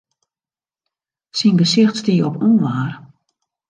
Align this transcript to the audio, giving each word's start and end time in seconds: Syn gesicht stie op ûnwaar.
Syn 1.37 1.55
gesicht 1.61 1.97
stie 1.99 2.23
op 2.27 2.35
ûnwaar. 2.47 2.91